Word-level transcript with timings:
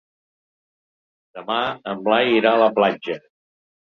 Demà 1.39 1.57
en 1.93 2.01
Blai 2.07 2.33
irà 2.39 2.55
a 2.57 2.61
la 2.65 2.71
platja. 2.79 3.19